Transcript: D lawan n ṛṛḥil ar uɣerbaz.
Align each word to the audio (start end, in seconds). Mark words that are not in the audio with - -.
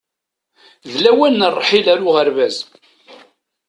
D 0.91 0.93
lawan 1.03 1.35
n 1.45 1.49
ṛṛḥil 1.55 1.85
ar 1.93 2.01
uɣerbaz. 2.07 2.57